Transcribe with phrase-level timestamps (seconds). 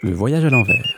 [0.00, 0.96] Le voyage à l'envers.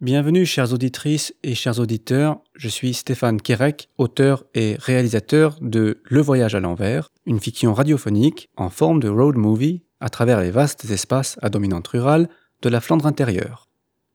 [0.00, 6.20] Bienvenue chères auditrices et chers auditeurs, je suis Stéphane Kerek, auteur et réalisateur de Le
[6.22, 10.86] voyage à l'envers, une fiction radiophonique en forme de road movie à travers les vastes
[10.90, 12.30] espaces à dominante rurale
[12.62, 13.68] de la Flandre intérieure.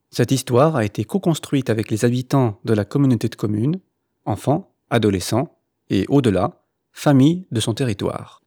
[0.09, 3.79] Cette histoire a été co-construite avec les habitants de la communauté de communes,
[4.25, 5.59] enfants, adolescents
[5.91, 8.42] et au-delà, familles de son territoire.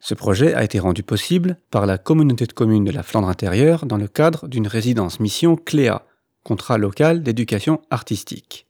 [0.00, 3.84] Ce projet a été rendu possible par la communauté de communes de la Flandre intérieure
[3.84, 6.06] dans le cadre d'une résidence mission CLEA,
[6.42, 8.66] contrat local d'éducation artistique.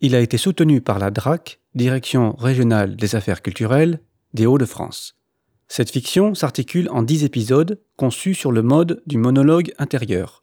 [0.00, 4.00] Il a été soutenu par la DRAC, Direction régionale des affaires culturelles
[4.34, 5.16] des Hauts-de-France.
[5.68, 10.42] Cette fiction s'articule en dix épisodes conçus sur le mode du monologue intérieur.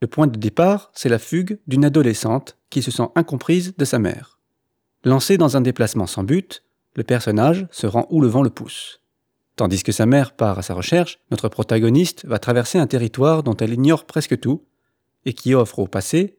[0.00, 3.98] Le point de départ, c'est la fugue d'une adolescente qui se sent incomprise de sa
[3.98, 4.38] mère.
[5.04, 6.62] Lancée dans un déplacement sans but,
[6.96, 9.00] le personnage se rend où le vent le pousse.
[9.54, 13.56] Tandis que sa mère part à sa recherche, notre protagoniste va traverser un territoire dont
[13.56, 14.64] elle ignore presque tout
[15.24, 16.38] et qui offre au passé,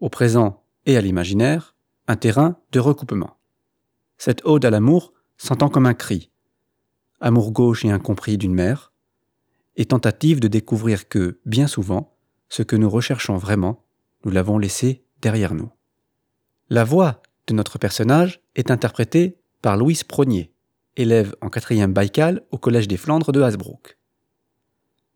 [0.00, 1.74] au présent et à l'imaginaire
[2.08, 3.36] un terrain de recoupement.
[4.16, 6.30] Cette ode à l'amour s'entend comme un cri,
[7.20, 8.92] amour gauche et incompris d'une mère,
[9.76, 12.16] et tentative de découvrir que, bien souvent,
[12.48, 13.84] ce que nous recherchons vraiment,
[14.24, 15.70] nous l'avons laissé derrière nous.
[16.70, 19.36] La voix de notre personnage est interprétée
[19.66, 20.52] par Louise Prognier,
[20.96, 23.98] élève en quatrième Baïkal au Collège des Flandres de Hasbrook.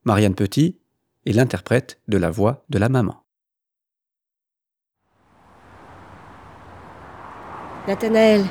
[0.02, 0.80] Marianne Petit
[1.24, 3.22] est l'interprète de la voix de la maman.
[7.86, 8.44] Nathanaël,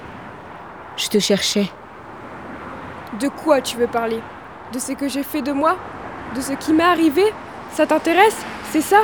[0.96, 1.70] je te cherchais.
[3.20, 4.22] De quoi tu veux parler?
[4.72, 5.78] De ce que j'ai fait de moi?
[6.34, 7.26] De ce qui m'est arrivé?
[7.74, 8.42] Ça t'intéresse?
[8.72, 9.02] C'est ça?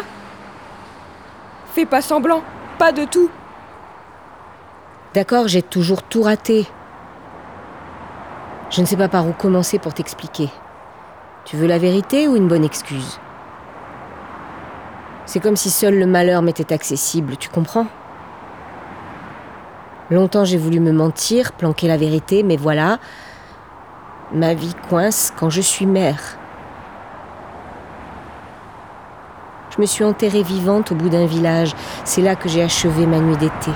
[1.74, 2.42] Fais pas semblant,
[2.80, 3.30] pas de tout.
[5.14, 6.66] D'accord, j'ai toujours tout raté.
[8.76, 10.50] Je ne sais pas par où commencer pour t'expliquer.
[11.46, 13.22] Tu veux la vérité ou une bonne excuse?
[15.26, 17.88] C'est comme si seul le malheur m'était accessible, tu comprends?
[20.12, 23.00] Longtemps j'ai voulu me mentir, planquer la vérité, mais voilà,
[24.34, 26.38] ma vie coince quand je suis mère.
[29.70, 31.74] Je me suis enterrée vivante au bout d'un village.
[32.04, 33.72] C'est là que j'ai achevé ma nuit d'été,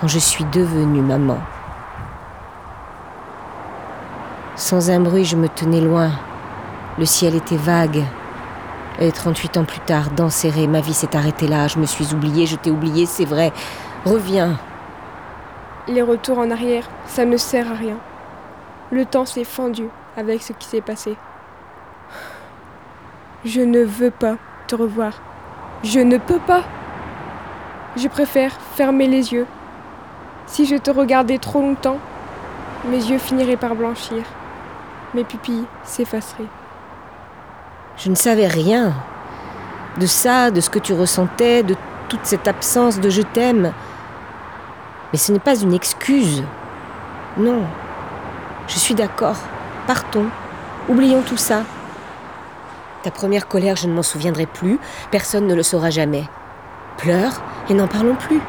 [0.00, 1.38] quand je suis devenue maman.
[4.60, 6.10] Sans un bruit, je me tenais loin.
[6.98, 8.04] Le ciel était vague.
[9.00, 11.66] Et 38 ans plus tard, d'enserrer, ma vie s'est arrêtée là.
[11.66, 13.54] Je me suis oubliée, je t'ai oublié, c'est vrai.
[14.04, 14.58] Reviens.
[15.88, 17.96] Les retours en arrière, ça ne sert à rien.
[18.90, 21.16] Le temps s'est fendu avec ce qui s'est passé.
[23.46, 25.22] Je ne veux pas te revoir.
[25.84, 26.64] Je ne peux pas.
[27.96, 29.46] Je préfère fermer les yeux.
[30.44, 31.98] Si je te regardais trop longtemps,
[32.90, 34.22] mes yeux finiraient par blanchir.
[35.14, 36.48] Mes pupilles s'effaceraient.
[37.96, 38.94] Je ne savais rien
[39.98, 41.74] de ça, de ce que tu ressentais, de
[42.08, 43.72] toute cette absence de je t'aime.
[45.12, 46.44] Mais ce n'est pas une excuse.
[47.36, 47.62] Non.
[48.68, 49.36] Je suis d'accord.
[49.86, 50.26] Partons.
[50.88, 51.62] Oublions tout ça.
[53.02, 54.78] Ta première colère, je ne m'en souviendrai plus.
[55.10, 56.28] Personne ne le saura jamais.
[56.98, 58.40] Pleure et n'en parlons plus.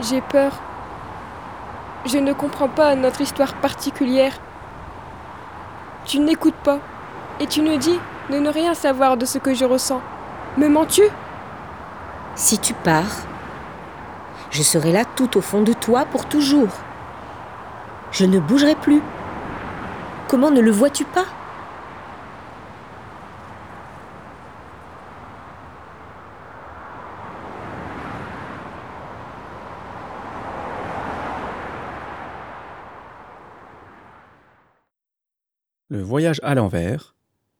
[0.00, 0.52] J'ai peur.
[2.06, 4.32] Je ne comprends pas notre histoire particulière.
[6.04, 6.80] Tu n'écoutes pas.
[7.40, 7.98] Et tu nous dis
[8.30, 10.00] de ne rien savoir de ce que je ressens.
[10.56, 11.02] Me mens-tu?
[12.36, 13.22] Si tu pars,
[14.50, 16.68] je serai là tout au fond de toi pour toujours.
[18.12, 19.02] Je ne bougerai plus.
[20.28, 21.26] Comment ne le vois-tu pas?
[35.94, 37.14] Le voyage à l'envers,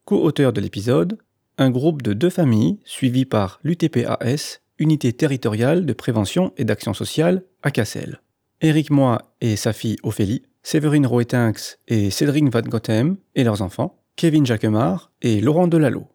[0.07, 1.19] co-auteur de l'épisode,
[1.57, 7.45] un groupe de deux familles suivi par l'UTPAS, Unité territoriale de prévention et d'action sociale
[7.63, 8.21] à Cassel.
[8.61, 14.03] Éric Moy et sa fille Ophélie, Séverine Roetinx et Cédric Van Gothem et leurs enfants,
[14.17, 16.09] Kevin Jacquemart et Laurent Delalot.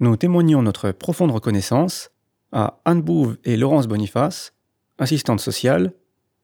[0.00, 2.12] Nous témoignons notre profonde reconnaissance
[2.50, 4.54] à Anne Bouve et Laurence Boniface,
[4.96, 5.92] assistantes sociales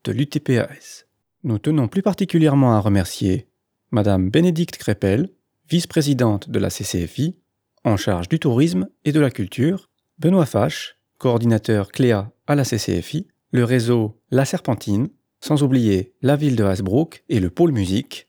[0.05, 1.07] de l'UTPAS.
[1.45, 3.49] Nous tenons plus particulièrement à remercier
[3.95, 5.29] Madame Bénédicte Crépel,
[5.71, 7.37] vice-présidente de la CCFI,
[7.85, 9.89] en charge du tourisme et de la culture,
[10.19, 16.57] Benoît Fache, coordinateur Cléa à la CCFI, le réseau La Serpentine, sans oublier la ville
[16.57, 18.29] de Hasbrook et le pôle musique,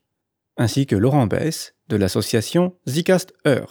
[0.55, 3.63] ainsi que Laurent Bess de l'association Zicast Heure.